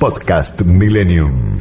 Podcast 0.00 0.62
Millennium. 0.62 1.58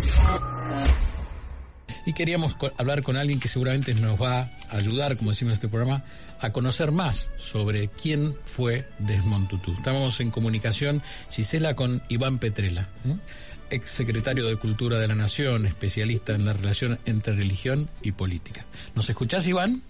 Y 2.05 2.13
queríamos 2.13 2.55
hablar 2.77 3.03
con 3.03 3.17
alguien 3.17 3.37
que 3.37 3.49
seguramente 3.49 3.93
nos 3.93 4.19
va 4.19 4.43
a 4.69 4.77
ayudar, 4.77 5.17
como 5.17 5.31
decimos 5.31 5.51
en 5.51 5.55
este 5.55 5.67
programa, 5.67 6.05
a 6.39 6.51
conocer 6.53 6.93
más 6.93 7.29
sobre 7.35 7.89
quién 7.89 8.37
fue 8.45 8.87
Desmond 8.99 9.49
Tutu. 9.49 9.73
Estamos 9.73 10.21
en 10.21 10.31
comunicación, 10.31 11.03
Gisela, 11.29 11.75
con 11.75 12.01
Iván 12.07 12.39
Petrela, 12.39 12.87
ex 13.69 13.89
secretario 13.89 14.47
de 14.47 14.55
Cultura 14.55 14.99
de 14.99 15.09
la 15.09 15.15
Nación, 15.15 15.65
especialista 15.65 16.33
en 16.33 16.45
la 16.45 16.53
relación 16.53 16.97
entre 17.05 17.33
religión 17.33 17.89
y 18.01 18.13
política. 18.13 18.65
¿Nos 18.95 19.09
escuchás, 19.09 19.45
Iván? 19.47 19.81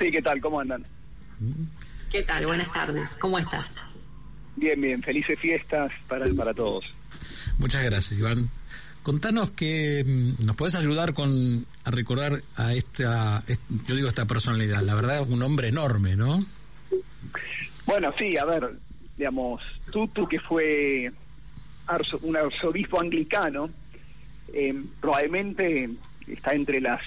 Sí, 0.00 0.10
¿qué 0.10 0.20
tal? 0.20 0.40
¿Cómo 0.40 0.58
andan? 0.58 0.84
¿Qué 2.10 2.24
tal? 2.24 2.44
Buenas 2.44 2.72
tardes. 2.72 3.16
¿Cómo 3.20 3.38
estás? 3.38 3.76
Bien, 4.56 4.80
bien. 4.80 5.00
Felices 5.00 5.38
fiestas 5.38 5.92
para, 6.08 6.26
para 6.34 6.52
todos. 6.52 6.84
Muchas 7.58 7.84
gracias, 7.84 8.18
Iván. 8.18 8.48
Contanos 9.02 9.50
que 9.52 10.04
mm, 10.06 10.44
nos 10.44 10.56
puedes 10.56 10.74
ayudar 10.74 11.14
con 11.14 11.66
a 11.84 11.90
recordar 11.90 12.40
a 12.56 12.74
esta, 12.74 13.42
yo 13.86 13.94
digo 13.94 14.08
esta 14.08 14.26
personalidad. 14.26 14.82
La 14.82 14.94
verdad 14.94 15.22
es 15.22 15.28
un 15.28 15.42
hombre 15.42 15.68
enorme, 15.68 16.16
¿no? 16.16 16.44
Bueno, 17.86 18.12
sí. 18.18 18.36
A 18.36 18.44
ver, 18.44 18.70
digamos, 19.16 19.62
Tutu 19.90 20.28
que 20.28 20.38
fue 20.38 21.10
un 22.22 22.36
arzobispo 22.36 23.00
anglicano, 23.00 23.70
eh, 24.52 24.74
probablemente 25.00 25.88
está 26.26 26.54
entre 26.54 26.80
las 26.80 27.00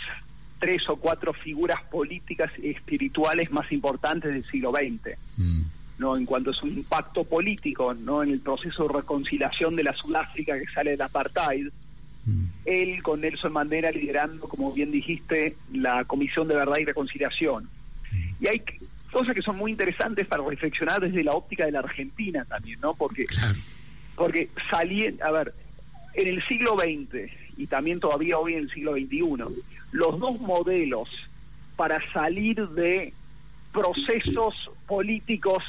tres 0.59 0.87
o 0.89 0.95
cuatro 0.95 1.33
figuras 1.33 1.81
políticas 1.91 2.51
y 2.61 2.69
espirituales 2.69 3.51
más 3.51 3.71
importantes 3.71 4.33
del 4.33 4.45
siglo 4.45 4.71
XX. 4.71 5.17
Mm. 5.37 5.61
¿No? 6.01 6.17
en 6.17 6.25
cuanto 6.25 6.49
a 6.49 6.53
su 6.53 6.65
impacto 6.65 7.23
político 7.23 7.93
¿no? 7.93 8.23
en 8.23 8.31
el 8.31 8.39
proceso 8.39 8.87
de 8.87 8.93
reconciliación 8.95 9.75
de 9.75 9.83
la 9.83 9.93
Sudáfrica 9.93 10.57
que 10.57 10.65
sale 10.73 10.91
del 10.91 11.01
apartheid. 11.03 11.67
Mm. 12.25 12.45
Él 12.65 13.03
con 13.03 13.21
Nelson 13.21 13.53
Mandela 13.53 13.91
liderando, 13.91 14.47
como 14.49 14.73
bien 14.73 14.91
dijiste, 14.91 15.55
la 15.71 16.03
Comisión 16.05 16.47
de 16.47 16.55
Verdad 16.55 16.77
y 16.79 16.85
Reconciliación. 16.85 17.65
Mm. 18.11 18.43
Y 18.43 18.47
hay 18.47 18.63
cosas 19.11 19.35
que 19.35 19.43
son 19.43 19.57
muy 19.57 19.69
interesantes 19.69 20.25
para 20.25 20.43
reflexionar 20.43 21.01
desde 21.01 21.23
la 21.23 21.33
óptica 21.33 21.65
de 21.65 21.71
la 21.71 21.79
Argentina 21.79 22.45
también, 22.45 22.79
¿no? 22.81 22.95
Porque, 22.95 23.27
porque 24.15 24.49
salí, 24.71 25.05
a 25.23 25.31
ver, 25.31 25.53
en 26.15 26.27
el 26.27 26.43
siglo 26.47 26.77
XX 26.79 27.29
y 27.57 27.67
también 27.67 27.99
todavía 27.99 28.39
hoy 28.39 28.53
en 28.53 28.61
el 28.61 28.71
siglo 28.71 28.93
XXI, 28.93 29.63
los 29.91 30.19
dos 30.19 30.39
modelos 30.39 31.09
para 31.75 32.01
salir 32.11 32.67
de 32.69 33.13
procesos 33.71 34.71
políticos 34.87 35.63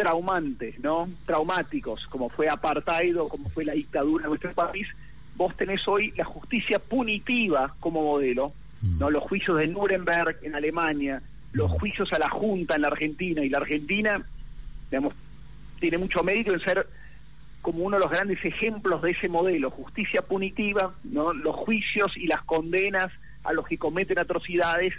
traumantes, 0.00 0.80
¿no? 0.80 1.10
Traumáticos, 1.26 2.06
como 2.06 2.30
fue 2.30 2.48
apartheid 2.48 3.20
o 3.20 3.28
como 3.28 3.50
fue 3.50 3.66
la 3.66 3.74
dictadura 3.74 4.24
en 4.24 4.30
nuestro 4.30 4.54
país, 4.54 4.88
vos 5.36 5.54
tenés 5.58 5.86
hoy 5.86 6.10
la 6.16 6.24
justicia 6.24 6.78
punitiva 6.78 7.74
como 7.80 8.02
modelo, 8.02 8.50
¿no? 8.80 9.10
Mm. 9.10 9.12
Los 9.12 9.22
juicios 9.24 9.58
de 9.58 9.66
Nuremberg 9.68 10.38
en 10.40 10.54
Alemania, 10.54 11.20
los 11.52 11.70
mm. 11.70 11.74
juicios 11.74 12.10
a 12.14 12.18
la 12.18 12.30
Junta 12.30 12.76
en 12.76 12.82
la 12.82 12.88
Argentina, 12.88 13.44
y 13.44 13.50
la 13.50 13.58
Argentina, 13.58 14.24
digamos, 14.90 15.12
tiene 15.80 15.98
mucho 15.98 16.22
mérito 16.22 16.54
en 16.54 16.60
ser 16.60 16.86
como 17.60 17.84
uno 17.84 17.98
de 17.98 18.04
los 18.04 18.10
grandes 18.10 18.42
ejemplos 18.42 19.02
de 19.02 19.10
ese 19.10 19.28
modelo, 19.28 19.70
justicia 19.70 20.22
punitiva, 20.22 20.94
¿no? 21.04 21.34
Los 21.34 21.56
juicios 21.56 22.16
y 22.16 22.26
las 22.26 22.42
condenas 22.44 23.12
a 23.44 23.52
los 23.52 23.66
que 23.66 23.76
cometen 23.76 24.18
atrocidades 24.18 24.94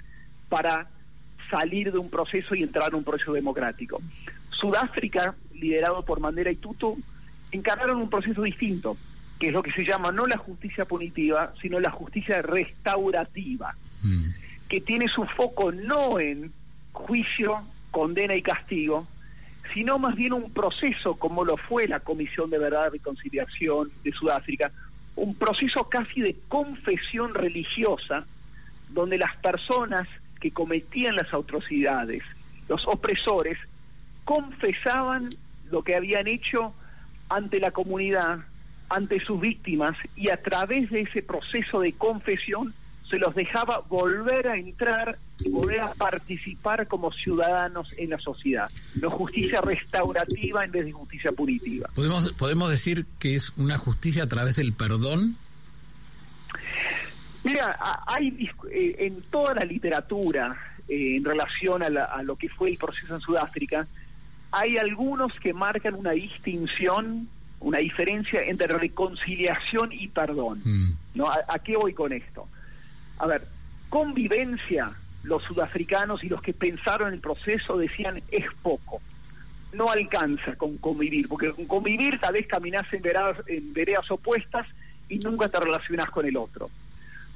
para 0.47 0.87
salir 1.49 1.91
de 1.91 1.97
un 1.97 2.11
proceso 2.11 2.53
y 2.53 2.61
entrar 2.61 2.89
en 2.89 2.95
un 2.95 3.03
proceso 3.03 3.33
democrático. 3.33 3.97
Sudáfrica, 4.61 5.35
liderado 5.53 6.05
por 6.05 6.19
Mandela 6.19 6.51
y 6.51 6.55
Tutu, 6.55 6.97
encargaron 7.51 7.97
un 7.97 8.09
proceso 8.09 8.43
distinto, 8.43 8.95
que 9.39 9.47
es 9.47 9.53
lo 9.53 9.63
que 9.63 9.71
se 9.71 9.83
llama 9.83 10.11
no 10.11 10.25
la 10.27 10.37
justicia 10.37 10.85
punitiva, 10.85 11.53
sino 11.61 11.79
la 11.79 11.91
justicia 11.91 12.41
restaurativa, 12.43 13.75
mm. 14.03 14.29
que 14.69 14.79
tiene 14.79 15.07
su 15.07 15.25
foco 15.25 15.71
no 15.71 16.19
en 16.19 16.53
juicio, 16.93 17.63
condena 17.89 18.35
y 18.35 18.41
castigo, 18.41 19.07
sino 19.73 19.97
más 19.97 20.15
bien 20.15 20.33
un 20.33 20.51
proceso 20.51 21.15
como 21.15 21.43
lo 21.43 21.57
fue 21.57 21.87
la 21.87 21.99
Comisión 21.99 22.49
de 22.49 22.59
Verdad 22.59 22.87
y 22.87 22.97
Reconciliación 22.97 23.91
de 24.03 24.11
Sudáfrica, 24.11 24.71
un 25.15 25.35
proceso 25.35 25.89
casi 25.89 26.21
de 26.21 26.35
confesión 26.47 27.33
religiosa, 27.33 28.25
donde 28.89 29.17
las 29.17 29.35
personas 29.37 30.07
que 30.39 30.51
cometían 30.51 31.15
las 31.15 31.33
atrocidades, 31.33 32.23
los 32.67 32.85
opresores, 32.87 33.57
confesaban 34.25 35.29
lo 35.69 35.83
que 35.83 35.95
habían 35.95 36.27
hecho 36.27 36.73
ante 37.29 37.59
la 37.59 37.71
comunidad, 37.71 38.39
ante 38.89 39.19
sus 39.19 39.39
víctimas, 39.39 39.95
y 40.15 40.29
a 40.29 40.41
través 40.41 40.89
de 40.89 41.01
ese 41.01 41.23
proceso 41.23 41.79
de 41.79 41.93
confesión 41.93 42.73
se 43.09 43.17
los 43.17 43.35
dejaba 43.35 43.83
volver 43.89 44.47
a 44.47 44.57
entrar 44.57 45.19
y 45.39 45.49
volver 45.49 45.81
a 45.81 45.93
participar 45.93 46.87
como 46.87 47.11
ciudadanos 47.11 47.97
en 47.99 48.11
la 48.11 48.19
sociedad. 48.19 48.71
No 48.95 49.09
justicia 49.09 49.59
restaurativa 49.59 50.63
en 50.63 50.71
vez 50.71 50.85
de 50.85 50.93
justicia 50.93 51.31
punitiva. 51.33 51.89
¿Podemos, 51.93 52.31
¿Podemos 52.33 52.69
decir 52.69 53.05
que 53.19 53.35
es 53.35 53.51
una 53.57 53.77
justicia 53.77 54.23
a 54.23 54.27
través 54.27 54.55
del 54.55 54.71
perdón? 54.71 55.35
Mira, 57.43 57.77
hay 58.07 58.49
eh, 58.71 58.95
en 58.99 59.21
toda 59.23 59.55
la 59.55 59.65
literatura 59.65 60.57
eh, 60.87 61.17
en 61.17 61.25
relación 61.25 61.83
a, 61.83 62.03
a 62.05 62.23
lo 62.23 62.37
que 62.37 62.47
fue 62.47 62.69
el 62.69 62.77
proceso 62.77 63.15
en 63.15 63.21
Sudáfrica, 63.21 63.87
hay 64.51 64.77
algunos 64.77 65.31
que 65.39 65.53
marcan 65.53 65.95
una 65.95 66.11
distinción, 66.11 67.29
una 67.59 67.77
diferencia 67.79 68.43
entre 68.43 68.67
reconciliación 68.67 69.91
y 69.91 70.07
perdón. 70.09 70.61
Mm. 70.63 70.93
¿no? 71.15 71.25
¿A, 71.27 71.59
qué 71.59 71.77
voy 71.77 71.93
con 71.93 72.11
esto? 72.11 72.47
A 73.17 73.27
ver, 73.27 73.47
convivencia, 73.89 74.91
los 75.23 75.43
sudafricanos 75.43 76.23
y 76.23 76.29
los 76.29 76.41
que 76.41 76.53
pensaron 76.53 77.09
en 77.09 77.13
el 77.15 77.19
proceso 77.21 77.77
decían 77.77 78.21
es 78.31 78.45
poco. 78.61 79.01
No 79.73 79.89
alcanza 79.89 80.55
con 80.55 80.77
convivir, 80.77 81.29
porque 81.29 81.51
con 81.51 81.65
convivir 81.65 82.19
tal 82.19 82.33
vez 82.33 82.45
caminas 82.47 82.91
en 82.91 83.01
veredas, 83.01 83.37
en 83.47 83.71
veredas 83.71 84.09
opuestas 84.11 84.67
y 85.07 85.17
nunca 85.19 85.47
te 85.47 85.59
relacionas 85.59 86.09
con 86.09 86.25
el 86.25 86.35
otro. 86.35 86.69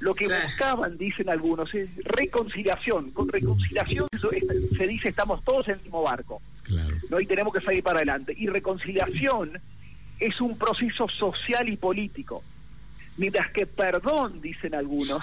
Lo 0.00 0.14
que 0.14 0.28
buscaban, 0.28 0.98
dicen 0.98 1.30
algunos, 1.30 1.74
es 1.74 1.88
reconciliación. 2.04 3.12
Con 3.12 3.28
reconciliación 3.28 4.06
se 4.76 4.86
dice 4.86 5.08
estamos 5.08 5.42
todos 5.42 5.68
en 5.68 5.74
el 5.74 5.82
mismo 5.82 6.02
barco. 6.02 6.42
¿No? 7.10 7.20
Y 7.20 7.26
tenemos 7.26 7.52
que 7.52 7.60
salir 7.60 7.82
para 7.82 7.98
adelante. 7.98 8.34
Y 8.36 8.46
reconciliación 8.48 9.58
es 10.18 10.40
un 10.40 10.56
proceso 10.58 11.08
social 11.08 11.68
y 11.68 11.76
político. 11.76 12.42
Mientras 13.16 13.50
que 13.50 13.66
perdón, 13.66 14.40
dicen 14.40 14.74
algunos, 14.74 15.22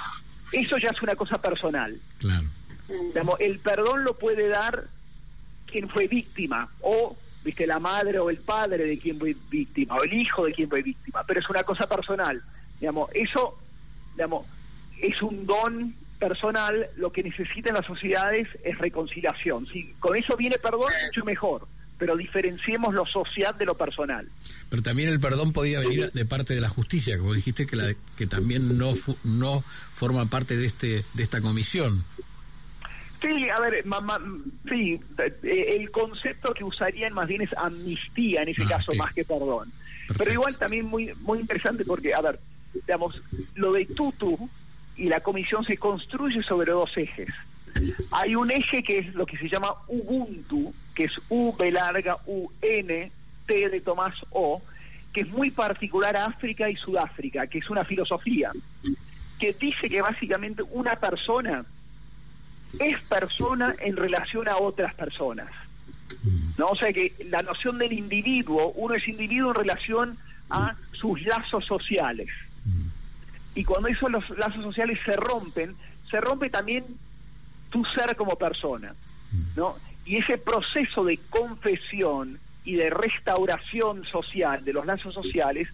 eso 0.51 0.77
ya 0.77 0.89
es 0.89 1.01
una 1.01 1.15
cosa 1.15 1.41
personal. 1.41 1.95
el 3.39 3.59
perdón 3.59 4.03
lo 4.03 4.17
puede 4.17 4.47
dar 4.49 4.85
quien 5.65 5.89
fue 5.89 6.07
víctima, 6.07 6.69
o 6.81 7.15
viste 7.43 7.65
la 7.65 7.79
madre 7.79 8.19
o 8.19 8.29
el 8.29 8.37
padre 8.37 8.85
de 8.85 8.97
quien 8.97 9.19
fue 9.19 9.35
víctima, 9.49 9.95
o 9.95 10.03
el 10.03 10.13
hijo 10.13 10.45
de 10.45 10.53
quien 10.53 10.69
fue 10.69 10.81
víctima, 10.81 11.23
pero 11.25 11.39
es 11.39 11.49
una 11.49 11.63
cosa 11.63 11.87
personal. 11.87 12.41
Digamos, 12.79 13.09
eso 13.13 13.57
digamos, 14.15 14.45
es 15.01 15.21
un 15.21 15.45
don 15.45 15.93
personal, 16.27 16.87
lo 16.95 17.11
que 17.11 17.21
necesitan 17.21 17.73
las 17.73 17.85
sociedades 17.85 18.47
es 18.63 18.77
reconciliación. 18.77 19.67
Si 19.67 19.93
con 19.99 20.15
eso 20.15 20.37
viene 20.37 20.57
perdón, 20.57 20.91
mucho 21.05 21.25
mejor, 21.25 21.67
pero 21.97 22.15
diferenciemos 22.15 22.93
lo 22.93 23.05
social 23.05 23.57
de 23.57 23.65
lo 23.65 23.75
personal. 23.75 24.27
Pero 24.69 24.81
también 24.81 25.09
el 25.09 25.19
perdón 25.19 25.51
podía 25.51 25.79
venir 25.79 26.11
de 26.13 26.25
parte 26.25 26.53
de 26.53 26.61
la 26.61 26.69
justicia, 26.69 27.17
como 27.17 27.33
dijiste 27.33 27.65
que, 27.65 27.75
la, 27.75 27.93
que 28.17 28.25
también 28.25 28.77
no, 28.77 28.93
no 29.25 29.61
forma 29.93 30.25
parte 30.27 30.55
de, 30.55 30.65
este, 30.65 31.03
de 31.13 31.23
esta 31.23 31.41
comisión. 31.41 32.05
Sí, 33.21 33.49
a 33.49 33.59
ver, 33.61 33.85
mamá, 33.85 34.17
sí, 34.69 34.99
eh, 35.43 35.67
el 35.77 35.91
concepto 35.91 36.53
que 36.53 36.63
usarían 36.63 37.13
más 37.13 37.27
bien 37.27 37.41
es 37.41 37.51
amnistía 37.57 38.43
en 38.43 38.49
ese 38.49 38.63
ah, 38.63 38.77
caso, 38.77 38.93
más 38.95 39.13
que 39.13 39.25
perdón. 39.25 39.71
Pero 40.17 40.31
igual 40.31 40.55
también 40.57 40.85
muy, 40.85 41.11
muy 41.21 41.39
interesante 41.39 41.83
porque, 41.85 42.13
a 42.13 42.21
ver, 42.21 42.39
digamos, 42.73 43.21
lo 43.55 43.73
de 43.73 43.85
Tutu, 43.85 44.49
y 44.95 45.09
la 45.09 45.19
comisión 45.21 45.65
se 45.65 45.77
construye 45.77 46.41
sobre 46.43 46.71
dos 46.71 46.95
ejes. 46.97 47.29
Hay 48.11 48.35
un 48.35 48.51
eje 48.51 48.83
que 48.83 48.99
es 48.99 49.13
lo 49.15 49.25
que 49.25 49.37
se 49.37 49.49
llama 49.49 49.73
Ubuntu, 49.87 50.73
que 50.93 51.05
es 51.05 51.13
U 51.29 51.55
B 51.57 51.71
larga 51.71 52.17
U 52.27 52.49
N 52.61 53.11
T 53.47 53.69
de 53.69 53.81
Tomás 53.81 54.15
O, 54.29 54.61
que 55.11 55.21
es 55.21 55.29
muy 55.29 55.51
particular 55.51 56.15
a 56.15 56.25
África 56.25 56.69
y 56.69 56.75
Sudáfrica, 56.75 57.47
que 57.47 57.59
es 57.59 57.69
una 57.69 57.83
filosofía 57.83 58.51
que 59.39 59.53
dice 59.53 59.89
que 59.89 60.01
básicamente 60.01 60.63
una 60.71 60.95
persona 60.95 61.65
es 62.79 63.01
persona 63.01 63.75
en 63.79 63.95
relación 63.95 64.47
a 64.47 64.57
otras 64.57 64.93
personas. 64.93 65.49
¿no? 66.57 66.67
O 66.67 66.75
sea 66.75 66.93
que 66.93 67.13
la 67.29 67.41
noción 67.41 67.77
del 67.77 67.93
individuo, 67.93 68.71
uno 68.75 68.95
es 68.95 69.07
individuo 69.07 69.49
en 69.49 69.55
relación 69.55 70.17
a 70.49 70.75
sus 70.91 71.21
lazos 71.23 71.65
sociales. 71.65 72.29
Y 73.55 73.63
cuando 73.63 73.87
esos 73.87 74.11
los 74.11 74.29
lazos 74.31 74.63
sociales 74.63 74.99
se 75.05 75.15
rompen, 75.15 75.75
se 76.09 76.19
rompe 76.19 76.49
también 76.49 76.83
tu 77.69 77.83
ser 77.85 78.15
como 78.15 78.35
persona. 78.35 78.93
¿no? 79.55 79.75
Y 80.05 80.17
ese 80.17 80.37
proceso 80.37 81.03
de 81.03 81.17
confesión 81.29 82.39
y 82.65 82.75
de 82.75 82.89
restauración 82.89 84.05
social 84.05 84.63
de 84.63 84.73
los 84.73 84.85
lazos 84.85 85.13
sociales 85.13 85.67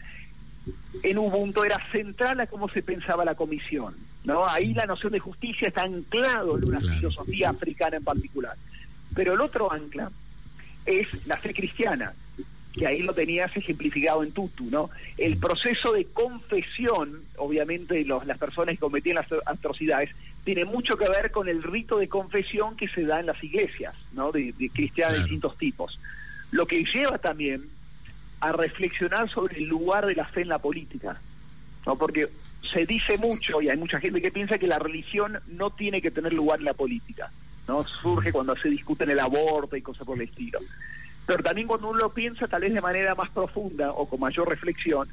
en 1.04 1.18
Ubuntu 1.18 1.64
era 1.64 1.78
central 1.92 2.40
a 2.40 2.48
cómo 2.48 2.70
se 2.70 2.84
pensaba 2.84 3.26
la 3.26 3.36
comisión. 3.36 3.96
¿no? 4.24 4.48
Ahí 4.48 4.74
la 4.74 4.86
noción 4.86 5.14
de 5.14 5.20
justicia 5.20 5.68
está 5.68 5.84
anclado 5.84 6.58
en 6.58 6.66
una 6.66 6.80
filosofía 6.80 7.50
africana 7.50 7.98
en 7.98 8.04
particular. 8.04 8.56
Pero 9.14 9.34
el 9.34 9.42
otro 9.42 9.72
ancla 9.72 10.12
es 10.86 11.28
la 11.28 11.38
fe 11.38 11.54
cristiana, 11.54 12.14
que 12.74 12.86
ahí 12.86 13.02
lo 13.02 13.14
tenías 13.14 13.56
ejemplificado 13.56 14.24
en 14.24 14.32
Tutu, 14.32 14.66
¿no? 14.70 14.90
El 15.18 15.38
proceso 15.38 15.92
de 15.92 16.06
confesión, 16.06 17.24
obviamente 17.38 18.04
los, 18.06 18.26
las 18.26 18.38
personas 18.38 18.76
que 18.76 18.80
cometían 18.80 19.16
las 19.16 19.28
atrocidades, 19.46 20.12
tiene 20.44 20.66
mucho 20.66 20.98
que 20.98 21.10
ver 21.10 21.32
con 21.32 21.48
el 21.48 21.64
rito 21.64 21.98
de 21.98 22.08
confesión 22.08 22.76
que 22.76 22.88
se 22.88 23.04
da 23.04 23.20
en 23.20 23.28
las 23.28 23.44
iglesias, 23.44 23.96
¿no? 24.14 24.32
De, 24.32 24.54
cristianos 24.74 25.14
de 25.14 25.20
distintos 25.20 25.58
tipos. 25.58 26.00
Lo 26.52 26.66
que 26.66 26.84
lleva 26.84 27.18
también 27.18 27.70
a 28.40 28.52
reflexionar 28.52 29.30
sobre 29.30 29.58
el 29.58 29.66
lugar 29.66 30.06
de 30.06 30.16
la 30.16 30.26
fe 30.26 30.42
en 30.42 30.50
la 30.50 30.60
política, 30.60 31.20
¿no? 31.86 31.98
Porque 31.98 32.30
se 32.74 32.86
dice 32.86 33.18
mucho 33.18 33.62
y 33.62 33.70
hay 33.70 33.78
mucha 33.78 34.00
gente 34.00 34.22
que 34.22 34.32
piensa 34.32 34.58
que 34.58 34.68
la 34.68 34.80
religión 34.80 35.40
no 35.48 35.72
tiene 35.72 36.02
que 36.02 36.12
tener 36.12 36.34
lugar 36.34 36.60
en 36.60 36.66
la 36.66 36.74
política, 36.74 37.32
¿no? 37.68 37.84
Surge 37.84 38.32
cuando 38.32 38.56
se 38.56 38.70
discute 38.70 39.04
en 39.04 39.12
el 39.12 39.20
aborto 39.20 39.76
y 39.76 39.82
cosas 39.82 40.06
por 40.06 40.18
el 40.18 40.30
estilo. 40.30 40.60
También 41.38 41.68
cuando 41.68 41.90
uno 41.90 42.00
lo 42.00 42.10
piensa 42.10 42.48
tal 42.48 42.62
vez 42.62 42.74
de 42.74 42.82
manera 42.82 43.16
más 43.16 43.30
profunda 43.30 43.92
o 43.92 44.08
con 44.08 44.20
mayor 44.20 44.50
reflexión, 44.50 45.08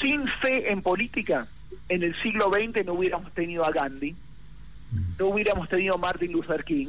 sin 0.00 0.26
fe 0.40 0.72
en 0.72 0.82
política, 0.82 1.46
en 1.88 2.02
el 2.02 2.20
siglo 2.22 2.50
XX 2.50 2.84
no 2.86 2.94
hubiéramos 2.94 3.32
tenido 3.32 3.64
a 3.64 3.70
Gandhi, 3.70 4.16
no 5.18 5.26
hubiéramos 5.26 5.68
tenido 5.68 5.94
a 5.94 5.98
Martin 5.98 6.32
Luther 6.32 6.64
King 6.64 6.88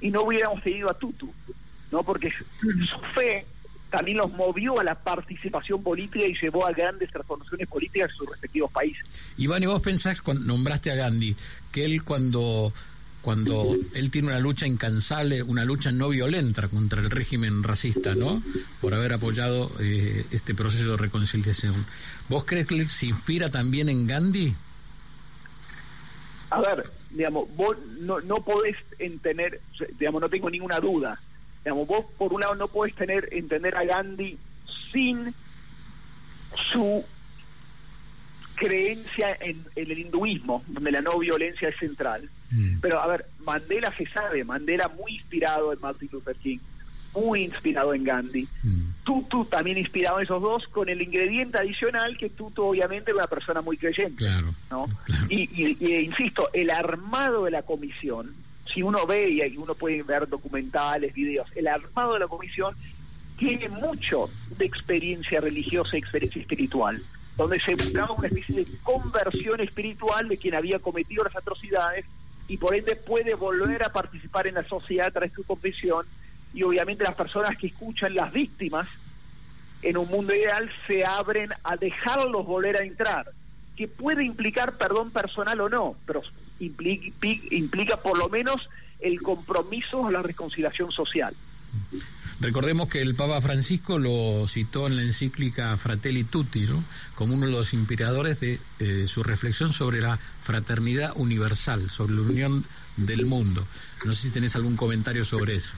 y 0.00 0.10
no 0.10 0.22
hubiéramos 0.22 0.62
tenido 0.62 0.90
a 0.90 0.94
Tutu, 0.94 1.32
¿no? 1.90 2.02
Porque 2.02 2.30
su 2.30 2.98
fe 3.12 3.46
también 3.90 4.18
los 4.18 4.32
movió 4.32 4.80
a 4.80 4.84
la 4.84 4.96
participación 4.96 5.82
política 5.82 6.26
y 6.26 6.34
llevó 6.40 6.66
a 6.66 6.72
grandes 6.72 7.10
transformaciones 7.10 7.68
políticas 7.68 8.10
en 8.10 8.16
sus 8.16 8.28
respectivos 8.28 8.70
países. 8.72 9.04
Iván, 9.36 9.62
y 9.62 9.66
vos 9.66 9.80
pensás, 9.80 10.20
cuando 10.20 10.44
nombraste 10.44 10.90
a 10.90 10.96
Gandhi, 10.96 11.36
que 11.70 11.84
él 11.84 12.02
cuando 12.02 12.72
cuando 13.24 13.74
él 13.94 14.10
tiene 14.10 14.28
una 14.28 14.38
lucha 14.38 14.66
incansable, 14.66 15.42
una 15.42 15.64
lucha 15.64 15.90
no 15.90 16.10
violenta 16.10 16.68
contra 16.68 17.00
el 17.00 17.10
régimen 17.10 17.62
racista, 17.62 18.14
¿no? 18.14 18.42
Por 18.82 18.92
haber 18.92 19.14
apoyado 19.14 19.72
eh, 19.80 20.26
este 20.30 20.54
proceso 20.54 20.90
de 20.90 20.96
reconciliación. 20.98 21.86
¿Vos 22.28 22.44
crees 22.44 22.66
que 22.66 22.84
se 22.84 23.06
inspira 23.06 23.50
también 23.50 23.88
en 23.88 24.06
Gandhi? 24.06 24.54
A 26.50 26.60
ver, 26.60 26.84
digamos, 27.10 27.48
vos 27.56 27.76
no, 28.00 28.20
no 28.20 28.36
podés 28.36 28.76
entender, 28.98 29.62
digamos, 29.98 30.20
no 30.20 30.28
tengo 30.28 30.50
ninguna 30.50 30.78
duda. 30.78 31.18
Digamos, 31.64 31.88
vos 31.88 32.04
por 32.18 32.30
un 32.34 32.42
lado 32.42 32.54
no 32.56 32.68
podés 32.68 32.94
tener, 32.94 33.30
entender 33.32 33.74
a 33.74 33.84
Gandhi 33.84 34.36
sin 34.92 35.34
su 36.72 37.02
creencia 38.64 39.36
en, 39.40 39.62
el 39.76 39.98
hinduismo, 39.98 40.64
donde 40.66 40.90
la 40.90 41.02
no 41.02 41.18
violencia 41.18 41.68
es 41.68 41.76
central. 41.76 42.28
Mm. 42.50 42.80
Pero 42.80 43.00
a 43.00 43.06
ver, 43.06 43.26
Mandela 43.44 43.92
se 43.96 44.06
sabe, 44.06 44.44
Mandela 44.44 44.88
muy 44.88 45.16
inspirado 45.16 45.72
en 45.72 45.80
Martin 45.80 46.08
Luther 46.10 46.36
King, 46.36 46.58
muy 47.14 47.42
inspirado 47.42 47.92
en 47.92 48.04
Gandhi. 48.04 48.48
Mm. 48.62 48.80
Tutu 49.04 49.44
también 49.44 49.76
inspirado 49.76 50.18
en 50.18 50.24
esos 50.24 50.40
dos, 50.40 50.66
con 50.68 50.88
el 50.88 51.02
ingrediente 51.02 51.58
adicional 51.58 52.16
que 52.16 52.30
Tutu 52.30 52.62
obviamente 52.62 53.10
es 53.10 53.16
una 53.16 53.26
persona 53.26 53.60
muy 53.60 53.76
creyente. 53.76 54.24
¿no? 54.70 54.86
Y, 55.28 55.42
y, 55.52 55.96
insisto, 55.96 56.48
el 56.54 56.70
armado 56.70 57.44
de 57.44 57.50
la 57.50 57.62
comisión, 57.62 58.34
si 58.72 58.82
uno 58.82 59.06
ve 59.06 59.28
y 59.30 59.56
uno 59.58 59.74
puede 59.74 60.02
ver 60.02 60.26
documentales, 60.26 61.12
videos, 61.12 61.48
el 61.54 61.68
armado 61.68 62.14
de 62.14 62.20
la 62.20 62.28
comisión 62.28 62.74
tiene 63.36 63.68
mucho 63.68 64.30
de 64.56 64.64
experiencia 64.64 65.40
religiosa 65.40 65.96
y 65.96 65.98
experiencia 65.98 66.40
espiritual 66.40 67.02
donde 67.36 67.60
se 67.60 67.74
buscaba 67.74 68.12
una 68.12 68.28
especie 68.28 68.64
de 68.64 68.66
conversión 68.82 69.60
espiritual 69.60 70.28
de 70.28 70.36
quien 70.36 70.54
había 70.54 70.78
cometido 70.78 71.24
las 71.24 71.36
atrocidades 71.36 72.04
y 72.46 72.56
por 72.58 72.74
ende 72.74 72.94
puede 72.96 73.34
volver 73.34 73.82
a 73.82 73.92
participar 73.92 74.46
en 74.46 74.54
la 74.54 74.64
sociedad 74.68 75.08
a 75.08 75.10
través 75.10 75.30
de 75.30 75.36
su 75.36 75.44
confesión 75.44 76.06
y 76.52 76.62
obviamente 76.62 77.04
las 77.04 77.14
personas 77.14 77.56
que 77.56 77.68
escuchan 77.68 78.14
las 78.14 78.32
víctimas 78.32 78.86
en 79.82 79.96
un 79.96 80.08
mundo 80.08 80.34
ideal 80.34 80.70
se 80.86 81.04
abren 81.04 81.50
a 81.62 81.76
dejarlos 81.76 82.46
volver 82.46 82.80
a 82.80 82.84
entrar, 82.84 83.30
que 83.76 83.88
puede 83.88 84.24
implicar 84.24 84.78
perdón 84.78 85.10
personal 85.10 85.60
o 85.60 85.68
no, 85.68 85.96
pero 86.06 86.22
implica, 86.60 87.12
implica 87.50 87.96
por 87.96 88.16
lo 88.16 88.28
menos 88.28 88.68
el 89.00 89.20
compromiso 89.20 90.00
o 90.00 90.10
la 90.10 90.22
reconciliación 90.22 90.90
social. 90.90 91.34
Recordemos 92.40 92.88
que 92.88 93.00
el 93.00 93.14
Papa 93.14 93.40
Francisco 93.40 93.98
lo 93.98 94.46
citó 94.48 94.86
en 94.86 94.96
la 94.96 95.02
encíclica 95.02 95.76
Fratelli 95.76 96.24
Tutti, 96.24 96.66
como 97.14 97.34
uno 97.34 97.46
de 97.46 97.52
los 97.52 97.72
inspiradores 97.74 98.40
de 98.40 98.58
eh, 98.80 99.06
su 99.06 99.22
reflexión 99.22 99.72
sobre 99.72 100.00
la 100.00 100.18
fraternidad 100.42 101.12
universal, 101.16 101.90
sobre 101.90 102.14
la 102.14 102.22
unión 102.22 102.64
del 102.96 103.26
mundo. 103.26 103.66
No 104.04 104.12
sé 104.12 104.28
si 104.28 104.30
tenés 104.32 104.56
algún 104.56 104.76
comentario 104.76 105.24
sobre 105.24 105.56
eso. 105.56 105.74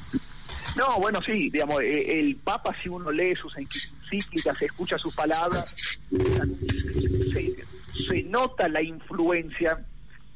No, 0.76 0.98
bueno, 0.98 1.20
sí, 1.26 1.50
digamos, 1.50 1.80
eh, 1.82 2.20
el 2.20 2.36
Papa, 2.36 2.74
si 2.82 2.88
uno 2.88 3.10
lee 3.10 3.34
sus 3.36 3.54
encíclicas, 3.56 4.60
escucha 4.60 4.98
sus 4.98 5.14
palabras, 5.14 5.74
se, 6.10 7.56
se 8.08 8.22
nota 8.24 8.68
la 8.68 8.82
influencia, 8.82 9.78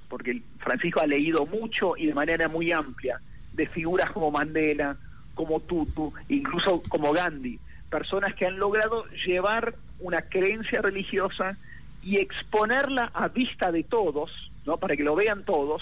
porque 0.08 0.42
Francisco 0.58 1.00
ha 1.00 1.06
leído 1.06 1.46
mucho 1.46 1.96
y 1.96 2.06
de 2.06 2.14
manera 2.14 2.48
muy 2.48 2.72
amplia 2.72 3.20
de 3.52 3.66
figuras 3.66 4.10
como 4.12 4.30
Mandela, 4.30 4.96
como 5.40 5.58
Tutu, 5.60 6.12
incluso 6.28 6.82
como 6.90 7.14
Gandhi, 7.14 7.58
personas 7.88 8.34
que 8.34 8.44
han 8.44 8.58
logrado 8.58 9.06
llevar 9.26 9.74
una 9.98 10.20
creencia 10.20 10.82
religiosa 10.82 11.56
y 12.02 12.18
exponerla 12.18 13.10
a 13.14 13.28
vista 13.28 13.72
de 13.72 13.82
todos, 13.82 14.30
¿no? 14.66 14.76
Para 14.76 14.98
que 14.98 15.02
lo 15.02 15.14
vean 15.14 15.46
todos, 15.46 15.80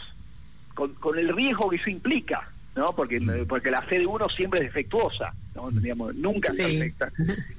con, 0.76 0.94
con 0.94 1.18
el 1.18 1.34
riesgo 1.34 1.70
que 1.70 1.74
eso 1.74 1.90
implica, 1.90 2.52
¿no? 2.76 2.86
Porque, 2.94 3.18
mm. 3.18 3.48
porque 3.48 3.72
la 3.72 3.82
fe 3.82 3.98
de 3.98 4.06
uno 4.06 4.26
siempre 4.28 4.60
es 4.60 4.66
defectuosa, 4.66 5.34
¿no? 5.56 5.72
Digamos, 5.72 6.14
nunca 6.14 6.50
es 6.50 6.58
perfecta. 6.58 7.10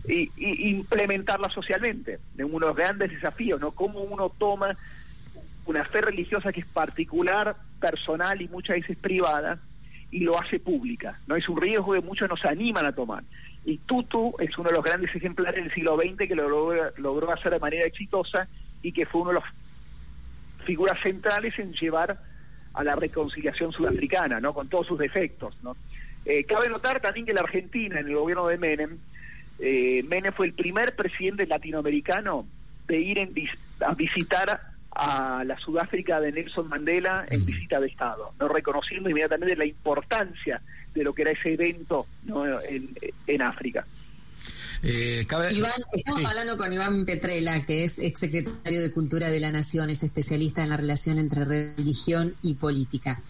Y, 0.07 0.31
y, 0.37 0.69
implementarla 0.69 1.49
socialmente, 1.49 2.19
de 2.33 2.45
uno 2.45 2.59
de 2.59 2.67
los 2.67 2.77
grandes 2.77 3.11
desafíos, 3.11 3.59
¿no? 3.59 3.71
Cómo 3.71 3.99
uno 3.99 4.31
toma 4.37 4.73
una 5.65 5.83
fe 5.83 5.99
religiosa 5.99 6.53
que 6.53 6.61
es 6.61 6.67
particular, 6.67 7.57
personal 7.81 8.41
y 8.41 8.47
muchas 8.47 8.77
veces 8.77 8.97
privada, 8.97 9.59
y 10.11 10.21
lo 10.21 10.39
hace 10.39 10.59
pública. 10.59 11.19
no 11.27 11.35
Es 11.35 11.47
un 11.49 11.61
riesgo 11.61 11.93
que 11.93 12.01
muchos 12.01 12.29
nos 12.29 12.43
animan 12.45 12.85
a 12.85 12.91
tomar. 12.91 13.23
Y 13.65 13.77
Tutu 13.79 14.35
es 14.39 14.57
uno 14.57 14.69
de 14.69 14.75
los 14.75 14.83
grandes 14.83 15.13
ejemplares 15.15 15.63
del 15.63 15.73
siglo 15.73 15.97
XX 15.97 16.27
que 16.27 16.35
lo 16.35 16.49
logró, 16.97 17.31
hacer 17.31 17.51
de 17.51 17.59
manera 17.59 17.85
exitosa 17.85 18.47
y 18.81 18.91
que 18.91 19.05
fue 19.05 19.21
uno 19.21 19.31
de 19.31 19.39
las 19.39 19.49
figuras 20.65 20.97
centrales 21.03 21.57
en 21.59 21.73
llevar 21.73 22.17
a 22.73 22.83
la 22.83 22.95
reconciliación 22.95 23.71
sudafricana, 23.71 24.39
¿no? 24.39 24.53
Con 24.53 24.69
todos 24.69 24.87
sus 24.87 24.97
defectos, 24.97 25.55
¿no? 25.63 25.75
Eh, 26.25 26.43
cabe 26.45 26.69
notar 26.69 27.01
también 27.01 27.25
que 27.25 27.33
la 27.33 27.41
Argentina, 27.41 27.99
en 27.99 28.07
el 28.07 28.15
gobierno 28.15 28.47
de 28.47 28.57
Menem, 28.57 28.97
eh, 29.59 30.03
Menem 30.07 30.33
fue 30.33 30.47
el 30.47 30.53
primer 30.53 30.95
presidente 30.95 31.45
latinoamericano 31.45 32.45
de 32.87 32.99
ir 32.99 33.17
en, 33.19 33.33
a 33.85 33.93
visitar 33.93 34.61
a 34.91 35.43
la 35.45 35.57
Sudáfrica 35.59 36.19
de 36.19 36.31
Nelson 36.31 36.67
Mandela 36.67 37.25
en 37.29 37.45
visita 37.45 37.79
de 37.79 37.87
Estado, 37.87 38.33
no 38.39 38.47
reconociendo 38.47 39.09
inmediatamente 39.09 39.55
la 39.55 39.65
importancia 39.65 40.61
de 40.93 41.03
lo 41.03 41.13
que 41.13 41.21
era 41.21 41.31
ese 41.31 41.53
evento 41.53 42.07
en, 42.67 42.89
en 43.27 43.41
África. 43.41 43.85
Eh, 44.81 45.27
Iván, 45.51 45.81
estamos 45.91 46.23
hablando 46.23 46.57
con 46.57 46.71
Iván 46.71 47.05
Petrela, 47.05 47.65
que 47.65 47.83
es 47.83 47.99
exsecretario 47.99 48.81
de 48.81 48.91
Cultura 48.91 49.29
de 49.29 49.39
la 49.39 49.51
Nación, 49.51 49.89
es 49.89 50.03
especialista 50.03 50.63
en 50.63 50.69
la 50.69 50.77
relación 50.77 51.17
entre 51.17 51.43
religión 51.43 52.35
y 52.41 52.53
política. 52.53 53.21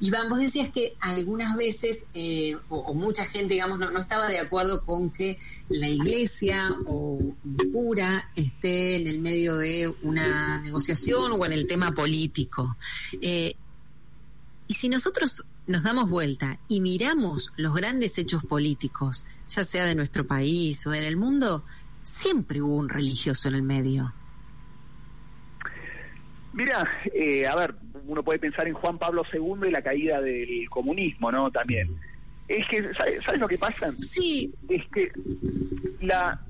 Iván, 0.00 0.28
vos 0.28 0.38
decías 0.38 0.68
que 0.68 0.96
algunas 1.00 1.56
veces, 1.56 2.04
eh, 2.12 2.56
o, 2.68 2.92
mucha 2.92 3.24
gente, 3.24 3.54
digamos, 3.54 3.78
no, 3.78 3.98
estaba 3.98 4.28
de 4.28 4.38
acuerdo 4.38 4.84
con 4.84 5.10
que 5.10 5.38
la 5.70 5.88
iglesia 5.88 6.76
o 6.86 7.18
un 7.18 7.36
cura 7.72 8.30
esté 8.36 8.96
en 8.96 9.06
el 9.06 9.20
medio 9.20 9.56
de 9.56 9.92
una 10.02 10.60
negociación 10.60 11.32
o 11.32 11.46
en 11.46 11.52
el 11.52 11.66
tema 11.66 11.92
político. 11.92 12.76
Eh, 13.22 13.54
y 14.66 14.74
si 14.74 14.90
nosotros 14.90 15.42
nos 15.68 15.82
damos 15.82 16.08
vuelta 16.08 16.58
y 16.66 16.80
miramos 16.80 17.52
los 17.56 17.74
grandes 17.74 18.18
hechos 18.18 18.42
políticos, 18.42 19.26
ya 19.50 19.62
sea 19.64 19.84
de 19.84 19.94
nuestro 19.94 20.26
país 20.26 20.84
o 20.86 20.94
en 20.94 21.04
el 21.04 21.16
mundo, 21.16 21.62
siempre 22.02 22.62
hubo 22.62 22.74
un 22.74 22.88
religioso 22.88 23.48
en 23.48 23.54
el 23.54 23.62
medio. 23.62 24.14
Mira, 26.54 26.88
eh, 27.14 27.46
a 27.46 27.54
ver, 27.54 27.74
uno 28.06 28.22
puede 28.22 28.38
pensar 28.38 28.66
en 28.66 28.74
Juan 28.74 28.98
Pablo 28.98 29.22
II 29.30 29.68
y 29.68 29.70
la 29.70 29.82
caída 29.82 30.22
del 30.22 30.68
comunismo, 30.70 31.30
¿no? 31.30 31.50
También. 31.50 31.88
Es 32.48 32.66
que, 32.68 32.90
¿sabes, 32.94 33.38
lo 33.38 33.46
que 33.46 33.58
pasa? 33.58 33.92
Sí. 33.98 34.52
Es 34.70 34.82
que 34.88 35.12
la, 36.00 36.40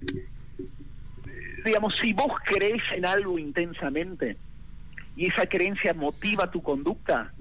digamos, 1.65 1.93
si 2.01 2.13
vos 2.13 2.33
crees 2.45 2.83
en 2.95 3.05
algo 3.05 3.37
intensamente 3.37 4.37
y 5.17 5.27
esa 5.27 5.47
creencia 5.47 5.93
motiva 5.93 6.49
tu 6.49 6.63
conducta, 6.63 7.33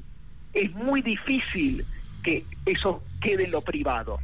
es 0.58 0.74
muy 0.74 1.02
difícil 1.02 1.86
que 2.24 2.44
eso 2.66 3.04
quede 3.22 3.46
en 3.46 3.52
lo 3.52 3.62
privado. 3.62 4.20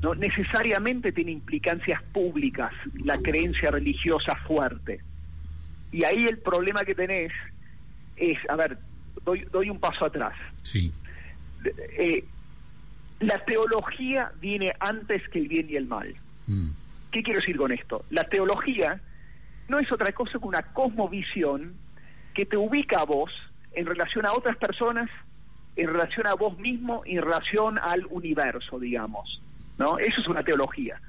No 0.00 0.14
necesariamente 0.14 1.12
tiene 1.12 1.32
implicancias 1.32 2.02
públicas 2.12 2.72
la 3.02 3.18
creencia 3.18 3.70
religiosa 3.70 4.36
fuerte. 4.46 5.00
Y 5.92 6.04
ahí 6.04 6.24
el 6.24 6.38
problema 6.38 6.82
que 6.84 6.94
tenés 6.94 7.32
es, 8.16 8.38
a 8.48 8.56
ver, 8.56 8.78
doy, 9.24 9.44
doy 9.50 9.70
un 9.70 9.80
paso 9.80 10.04
atrás. 10.04 10.34
Sí. 10.62 10.92
Eh, 11.98 12.24
la 13.18 13.38
teología 13.44 14.32
viene 14.40 14.72
antes 14.78 15.28
que 15.28 15.40
el 15.40 15.48
bien 15.48 15.68
y 15.68 15.76
el 15.76 15.86
mal. 15.86 16.14
Mm. 16.46 16.70
¿Qué 17.10 17.22
quiero 17.22 17.40
decir 17.40 17.56
con 17.56 17.72
esto? 17.72 18.04
La 18.10 18.24
teología 18.24 19.00
no 19.68 19.80
es 19.80 19.90
otra 19.90 20.12
cosa 20.12 20.38
que 20.38 20.46
una 20.46 20.62
cosmovisión 20.62 21.74
que 22.34 22.46
te 22.46 22.56
ubica 22.56 23.00
a 23.00 23.04
vos 23.04 23.32
en 23.72 23.86
relación 23.86 24.26
a 24.26 24.32
otras 24.32 24.56
personas, 24.56 25.10
en 25.80 25.86
relación 25.86 26.26
a 26.26 26.34
vos 26.34 26.58
mismo 26.58 27.02
y 27.06 27.16
en 27.16 27.22
relación 27.22 27.78
al 27.78 28.04
universo, 28.10 28.78
digamos. 28.78 29.40
¿no? 29.78 29.98
Eso 29.98 30.20
es 30.20 30.28
una 30.28 30.42
teología. 30.42 31.00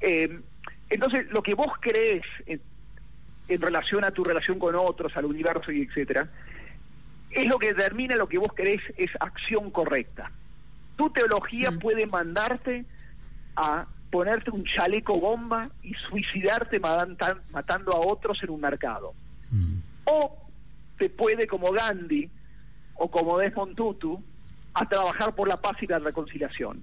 Eh, 0.00 0.40
entonces, 0.88 1.26
lo 1.30 1.42
que 1.42 1.54
vos 1.54 1.72
crees 1.80 2.22
en, 2.46 2.60
relación 3.60 4.04
a 4.04 4.12
tu 4.12 4.22
relación 4.22 4.60
con 4.60 4.76
otros, 4.76 5.16
al 5.16 5.24
universo 5.24 5.72
y 5.72 5.82
etcétera, 5.82 6.28
es 7.30 7.46
lo 7.46 7.58
que 7.58 7.74
determina 7.74 8.14
lo 8.14 8.28
que 8.28 8.38
vos 8.38 8.52
crees 8.54 8.80
es 8.96 9.10
acción 9.18 9.70
correcta. 9.72 10.30
Tu 10.96 11.10
teología 11.10 11.72
puede 11.72 12.06
mandarte 12.06 12.84
a 13.56 13.84
ponerte 14.12 14.52
un 14.52 14.64
chaleco 14.64 15.18
bomba 15.18 15.70
y 15.82 15.92
suicidarte 16.08 16.78
matando 16.78 17.92
a 17.92 18.06
otros 18.06 18.40
en 18.44 18.50
un 18.50 18.60
mercado. 18.60 19.12
Mm. 19.50 19.78
O 20.04 20.38
te 20.98 21.08
puede, 21.10 21.48
como 21.48 21.72
Gandhi 21.72 22.30
o 22.94 23.10
como 23.10 23.38
Desmond 23.38 23.74
Tutu, 23.74 24.22
a 24.74 24.88
trabajar 24.88 25.34
por 25.34 25.48
la 25.48 25.60
paz 25.60 25.74
y 25.82 25.86
la 25.86 25.98
reconciliación. 25.98 26.82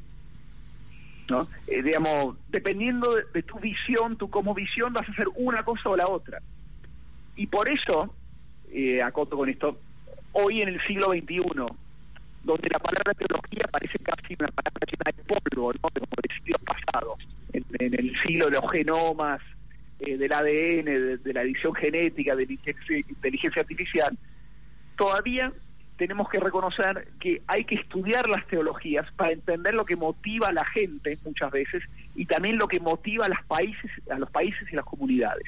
¿no? 1.29 1.47
Eh, 1.67 1.81
digamos, 1.83 2.37
dependiendo 2.49 3.07
de, 3.33 3.43
tu 3.43 3.59
visión, 3.59 4.17
tu 4.17 4.29
como 4.29 4.53
visión, 4.53 4.93
vas 4.93 5.07
a 5.07 5.11
hacer 5.11 5.27
una 5.35 5.63
cosa 5.63 5.89
o 5.89 5.95
la 5.95 6.07
otra. 6.07 6.41
Y 7.35 7.47
por 7.47 7.69
eso, 7.69 8.13
eh, 8.71 9.01
acoto 9.01 9.37
con 9.37 9.49
esto, 9.49 9.79
hoy 10.33 10.61
en 10.61 10.69
el 10.69 10.81
siglo 10.85 11.07
XXI, 11.07 11.41
donde 12.43 12.69
la 12.69 12.79
palabra 12.79 13.13
teología 13.13 13.65
parece 13.71 13.99
casi 13.99 14.35
una 14.39 14.49
palabra 14.49 14.87
llena 14.87 15.15
de 15.15 15.23
polvo, 15.23 15.73
¿no? 15.73 15.79
como 15.79 16.07
de 16.21 16.35
siglos 16.35 16.61
pasados, 16.63 17.19
en, 17.53 17.65
el 17.79 18.13
siglo 18.25 18.45
de 18.45 18.51
los 18.51 18.71
genomas, 18.71 19.41
eh, 19.99 20.17
del 20.17 20.31
ADN, 20.31 21.23
de, 21.23 21.33
la 21.33 21.41
edición 21.41 21.73
genética, 21.75 22.35
de 22.35 22.45
la 22.45 22.97
inteligencia 22.97 23.61
artificial, 23.61 24.17
todavía 24.97 25.51
tenemos 26.00 26.29
que 26.29 26.39
reconocer 26.39 27.10
que 27.20 27.41
hay 27.46 27.65
que 27.65 27.75
estudiar 27.75 28.27
las 28.29 28.48
teologías 28.48 29.06
para 29.18 29.34
entender 29.34 29.74
lo 29.74 29.84
que 29.84 29.98
motiva 29.98 30.48
a 30.48 30.53
la 30.53 30.65
gente 30.65 31.20
muchas 31.25 31.51
veces 31.51 31.84
y 32.15 32.25
también 32.25 32.58
lo 32.58 32.70
que 32.70 32.79
motiva 32.79 33.25
a 33.25 33.29
los 33.29 33.44
países, 33.46 33.91
a 34.10 34.18
los 34.18 34.32
países 34.32 34.65
y 34.72 34.75
las 34.77 34.86
comunidades. 34.86 35.46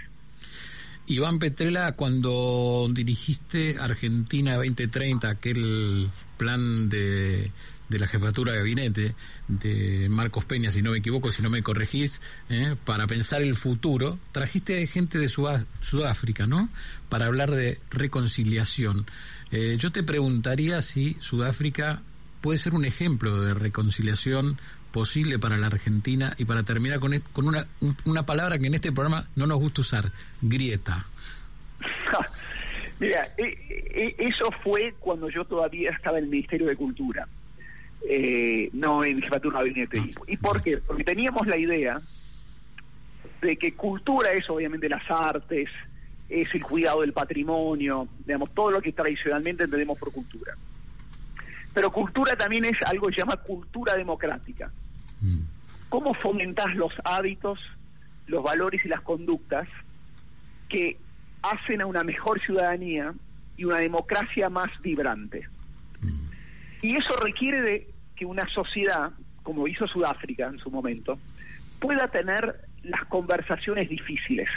Iván 1.07 1.39
Petrela, 1.39 1.93
cuando 1.93 2.87
dirigiste 2.91 3.77
Argentina 3.79 4.55
2030, 4.55 5.29
aquel 5.29 6.09
plan 6.37 6.89
de, 6.89 7.51
de 7.91 7.99
la 7.99 8.07
jefatura 8.07 8.53
de 8.53 8.57
gabinete 8.59 9.15
de 9.47 10.07
Marcos 10.09 10.45
Peña, 10.45 10.71
si 10.71 10.81
no 10.81 10.91
me 10.91 10.99
equivoco, 10.99 11.31
si 11.31 11.41
no 11.41 11.49
me 11.49 11.61
corregís, 11.63 12.21
¿eh? 12.49 12.75
para 12.85 13.05
pensar 13.07 13.41
el 13.41 13.55
futuro, 13.55 14.17
trajiste 14.31 14.85
gente 14.87 15.17
de 15.17 15.27
Sudáfrica, 15.27 16.45
¿no? 16.45 16.69
Para 17.09 17.25
hablar 17.25 17.51
de 17.51 17.79
reconciliación. 17.89 19.05
Eh, 19.51 19.75
yo 19.77 19.91
te 19.91 20.03
preguntaría 20.03 20.81
si 20.81 21.15
Sudáfrica 21.15 22.01
puede 22.41 22.57
ser 22.57 22.73
un 22.73 22.85
ejemplo 22.85 23.41
de 23.41 23.53
reconciliación 23.53 24.57
posible 24.91 25.39
para 25.39 25.57
la 25.57 25.67
Argentina 25.67 26.33
y 26.37 26.45
para 26.45 26.63
terminar 26.63 26.99
con, 26.99 27.13
e-, 27.13 27.21
con 27.21 27.47
una, 27.47 27.65
una 28.05 28.25
palabra 28.25 28.59
que 28.59 28.67
en 28.67 28.75
este 28.75 28.91
programa 28.91 29.27
no 29.35 29.47
nos 29.47 29.59
gusta 29.59 29.81
usar, 29.81 30.11
grieta. 30.41 31.05
Mira, 32.99 33.33
e, 33.37 33.43
e, 33.45 34.15
eso 34.19 34.51
fue 34.63 34.93
cuando 34.99 35.29
yo 35.29 35.43
todavía 35.45 35.91
estaba 35.91 36.19
en 36.19 36.25
el 36.25 36.29
Ministerio 36.29 36.67
de 36.67 36.75
Cultura, 36.75 37.27
eh, 38.07 38.69
no 38.73 39.03
en 39.03 39.21
Jefatura 39.21 39.59
de 39.59 39.69
Gabinete. 39.69 39.99
Ah. 39.99 40.21
¿Y 40.27 40.37
por 40.37 40.61
qué? 40.61 40.77
Porque 40.77 41.03
teníamos 41.03 41.47
la 41.47 41.57
idea 41.57 41.99
de 43.41 43.57
que 43.57 43.73
cultura 43.73 44.31
es 44.33 44.47
obviamente 44.49 44.87
las 44.87 45.03
artes, 45.09 45.67
es 46.31 46.53
el 46.55 46.63
cuidado 46.63 47.01
del 47.01 47.11
patrimonio, 47.11 48.07
digamos, 48.25 48.53
todo 48.53 48.71
lo 48.71 48.81
que 48.81 48.93
tradicionalmente 48.93 49.65
entendemos 49.65 49.97
por 49.97 50.13
cultura. 50.13 50.55
Pero 51.73 51.91
cultura 51.91 52.35
también 52.37 52.63
es 52.65 52.77
algo 52.85 53.07
que 53.07 53.15
se 53.15 53.21
llama 53.21 53.35
cultura 53.35 53.95
democrática. 53.95 54.71
Mm. 55.19 55.41
¿Cómo 55.89 56.13
fomentás 56.13 56.73
los 56.75 56.93
hábitos, 57.03 57.59
los 58.27 58.43
valores 58.43 58.83
y 58.85 58.87
las 58.87 59.01
conductas 59.01 59.67
que 60.69 60.97
hacen 61.41 61.81
a 61.81 61.85
una 61.85 62.03
mejor 62.03 62.39
ciudadanía 62.39 63.13
y 63.57 63.65
una 63.65 63.79
democracia 63.79 64.49
más 64.49 64.69
vibrante? 64.81 65.49
Mm. 65.99 66.31
Y 66.81 66.95
eso 66.95 67.15
requiere 67.21 67.61
de 67.61 67.89
que 68.15 68.25
una 68.25 68.47
sociedad, 68.53 69.11
como 69.43 69.67
hizo 69.67 69.85
Sudáfrica 69.85 70.47
en 70.47 70.59
su 70.59 70.71
momento, 70.71 71.19
pueda 71.79 72.07
tener 72.07 72.67
las 72.83 73.03
conversaciones 73.05 73.89
difíciles 73.89 74.49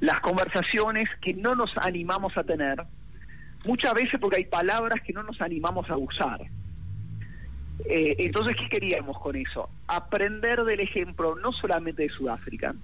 las 0.00 0.20
conversaciones 0.20 1.08
que 1.20 1.34
no 1.34 1.54
nos 1.54 1.70
animamos 1.78 2.36
a 2.36 2.44
tener, 2.44 2.82
muchas 3.64 3.94
veces 3.94 4.20
porque 4.20 4.36
hay 4.36 4.44
palabras 4.44 5.02
que 5.04 5.12
no 5.12 5.22
nos 5.22 5.40
animamos 5.40 5.88
a 5.90 5.96
usar. 5.96 6.40
Eh, 7.84 8.16
entonces, 8.18 8.56
¿qué 8.56 8.68
queríamos 8.68 9.18
con 9.18 9.36
eso? 9.36 9.68
Aprender 9.86 10.64
del 10.64 10.80
ejemplo 10.80 11.36
no 11.36 11.52
solamente 11.52 12.02
de 12.02 12.08
Sudáfrica, 12.08 12.74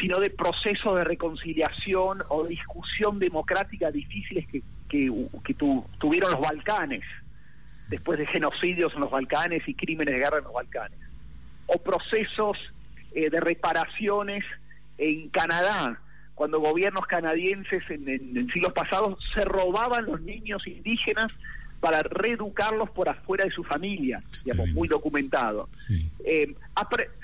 sino 0.00 0.18
de 0.18 0.30
procesos 0.30 0.96
de 0.96 1.04
reconciliación 1.04 2.22
o 2.28 2.44
discusión 2.44 3.18
democrática 3.18 3.90
difíciles 3.90 4.46
que, 4.48 4.62
que, 4.88 5.54
tuvieron 5.54 6.30
los 6.30 6.40
Balcanes, 6.40 7.02
después 7.88 8.18
de 8.18 8.26
genocidios 8.26 8.92
en 8.94 9.00
los 9.00 9.10
Balcanes 9.10 9.66
y 9.66 9.74
crímenes 9.74 10.14
de 10.14 10.20
guerra 10.20 10.38
en 10.38 10.44
los 10.44 10.52
Balcanes, 10.52 10.98
o 11.66 11.78
procesos 11.78 12.58
eh, 13.14 13.30
de 13.30 13.40
reparaciones 13.40 14.44
en 14.98 15.30
Canadá, 15.30 15.98
cuando 16.38 16.60
gobiernos 16.60 17.04
canadienses 17.06 17.82
en, 17.90 18.48
siglos 18.52 18.72
pasados 18.72 19.18
se 19.34 19.44
robaban 19.44 20.06
los 20.06 20.20
niños 20.20 20.64
indígenas 20.68 21.32
para 21.80 22.00
reeducarlos 22.04 22.90
por 22.90 23.08
afuera 23.08 23.44
de 23.44 23.50
su 23.50 23.64
familia, 23.64 24.22
digamos, 24.44 24.68
muy 24.68 24.86
documentado. 24.86 25.68
Eh, 26.24 26.54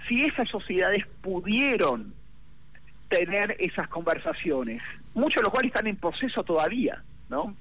si 0.08 0.24
esas 0.24 0.48
sociedades 0.48 1.04
pudieron 1.22 2.12
tener 3.08 3.54
esas 3.60 3.86
conversaciones, 3.86 4.82
muchos 5.14 5.36
de 5.36 5.42
los 5.42 5.52
cuales 5.52 5.68
están 5.68 5.86
en 5.86 5.94
proceso 5.94 6.42
todavía, 6.42 7.00
¿no? 7.30 7.54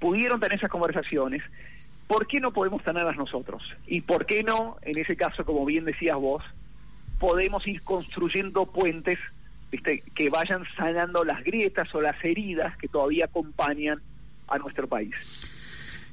Pudieron 0.00 0.40
tener 0.40 0.56
esas 0.56 0.70
conversaciones, 0.70 1.42
¿por 2.06 2.26
qué 2.26 2.40
no 2.40 2.54
podemos 2.54 2.82
tenerlas 2.82 3.18
nosotros? 3.18 3.62
Y 3.86 4.00
por 4.00 4.24
qué 4.24 4.42
no, 4.42 4.78
en 4.80 4.98
ese 4.98 5.14
caso, 5.14 5.44
como 5.44 5.66
bien 5.66 5.84
decías 5.84 6.16
vos, 6.16 6.42
podemos 7.18 7.66
ir 7.66 7.82
construyendo 7.82 8.64
puentes 8.64 9.18
que 9.82 10.30
vayan 10.30 10.64
sanando 10.76 11.24
las 11.24 11.42
grietas 11.44 11.94
o 11.94 12.00
las 12.00 12.16
heridas 12.24 12.76
que 12.78 12.88
todavía 12.88 13.26
acompañan 13.26 14.00
a 14.48 14.58
nuestro 14.58 14.86
país. 14.88 15.14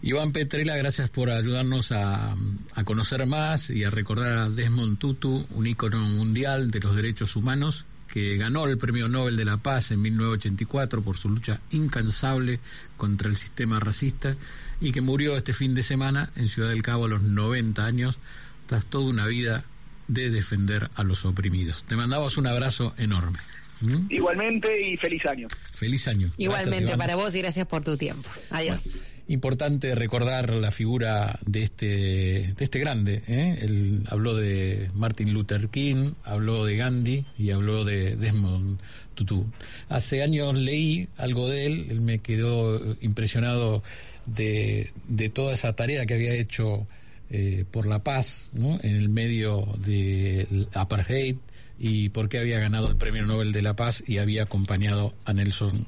Iván 0.02 0.34
Petrela, 0.34 0.76
gracias 0.76 1.10
por 1.10 1.30
ayudarnos 1.30 1.94
a, 1.94 2.36
a, 2.76 2.84
conocer 2.84 3.26
más 3.26 3.70
y 3.70 3.86
a 3.86 3.90
recordar 3.90 4.38
a 4.38 4.50
Desmond 4.50 4.98
Tutu, 4.98 5.48
un 5.52 5.66
ícono 5.66 6.00
mundial 6.00 6.72
de 6.72 6.82
los 6.82 6.94
derechos 6.94 7.38
humanos, 7.38 7.86
que 8.14 8.36
ganó 8.36 8.66
el 8.66 8.78
Premio 8.78 9.08
Nobel 9.08 9.38
de 9.38 9.46
la 9.46 9.58
Paz 9.58 9.92
en 9.92 10.02
1984 10.02 11.02
por 11.02 11.16
su 11.16 11.30
lucha 11.30 11.62
incansable 11.72 12.60
contra 12.98 13.30
el 13.30 13.38
sistema 13.38 13.80
racista 13.80 14.36
y 14.82 14.92
que 14.92 15.00
murió 15.00 15.38
este 15.38 15.54
fin 15.54 15.74
de 15.74 15.84
semana 15.84 16.32
en 16.36 16.50
Ciudad 16.50 16.70
del 16.70 16.84
Cabo 16.84 17.06
a 17.06 17.08
los 17.08 17.24
90 17.24 17.86
años, 17.86 18.20
tras 18.68 18.86
toda 18.86 19.10
una 19.10 19.26
vida 19.26 19.64
de 20.08 20.30
defender 20.30 20.90
a 20.96 21.04
los 21.04 21.26
oprimidos. 21.26 21.84
Te 21.84 21.96
mandamos 21.96 22.38
un 22.38 22.48
abrazo 22.48 22.94
enorme. 22.98 23.40
¿Mm? 23.82 24.08
Igualmente 24.10 24.90
y 24.90 24.96
feliz 24.98 25.26
año. 25.26 25.48
Feliz 25.74 26.08
año. 26.08 26.32
Igualmente 26.38 26.98
para 26.98 27.16
vos 27.16 27.36
y 27.36 27.40
gracias 27.42 27.68
por 27.68 27.84
tu 27.84 27.98
tiempo. 27.98 28.30
Adiós. 28.50 28.84
importante 29.28 29.96
recordar 29.96 30.52
la 30.52 30.72
figura 30.72 31.40
de 31.46 31.64
este, 31.64 31.86
de 31.86 32.64
este 32.64 32.80
grande. 32.80 33.24
¿eh? 33.28 33.60
Él 33.62 34.04
habló 34.10 34.36
de 34.36 34.90
Martin 34.94 35.34
Luther 35.34 35.70
King, 35.70 36.14
habló 36.24 36.66
de 36.66 36.78
Gandhi 36.78 37.26
y 37.38 37.52
habló 37.52 37.84
de 37.84 38.16
Desmond 38.16 38.80
Tutu. 39.16 39.46
Hace 39.90 40.24
años 40.24 40.58
leí 40.58 41.10
algo 41.18 41.50
de 41.50 41.66
él, 41.66 41.88
él 41.90 42.02
me 42.02 42.20
quedó 42.20 42.80
impresionado 43.02 43.84
de, 44.26 44.92
de 45.08 45.30
toda 45.30 45.54
esa 45.54 45.74
tarea 45.74 46.06
que 46.06 46.14
había 46.14 46.34
hecho 46.34 46.88
eh, 47.30 47.66
por 47.70 47.88
la 47.88 48.04
paz 48.04 48.50
¿no? 48.54 48.80
en 48.82 48.96
el 48.96 49.10
medio 49.10 49.66
del 49.78 50.68
apartheid 50.74 51.38
y 51.80 52.10
por 52.10 52.30
qué 52.30 52.40
había 52.40 52.60
ganado 52.60 52.88
el 52.88 52.96
Premio 52.96 53.26
Nobel 53.26 53.52
de 53.52 53.62
la 53.62 53.76
Paz 53.76 54.04
y 54.06 54.20
había 54.20 54.44
acompañado 54.44 55.14
a 55.26 55.34
Nelson 55.34 55.88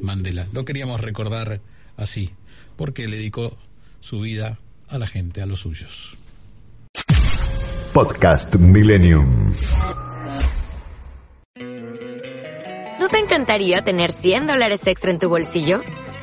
Mandela. 0.00 0.46
Lo 0.52 0.64
queríamos 0.64 1.00
recordar 1.00 1.60
así, 1.96 2.30
porque 2.76 3.06
le 3.06 3.16
dedicó 3.16 3.56
su 4.00 4.20
vida 4.20 4.58
a 4.88 4.98
la 4.98 5.06
gente, 5.06 5.40
a 5.40 5.46
los 5.46 5.60
suyos. 5.60 6.18
Podcast 7.92 8.56
Millennium. 8.56 9.52
¿No 13.00 13.08
te 13.08 13.18
encantaría 13.18 13.82
tener 13.82 14.10
100 14.10 14.46
dólares 14.46 14.86
extra 14.86 15.10
en 15.10 15.18
tu 15.18 15.28
bolsillo? 15.28 15.82